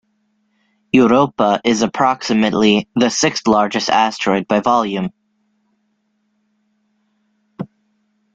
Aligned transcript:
Europa 0.91 1.61
is 1.63 1.83
approximately 1.83 2.89
the 2.95 3.11
sixth 3.11 3.45
largest 3.47 3.87
asteroid 3.87 4.47
by 4.47 4.59
volume. 4.59 5.11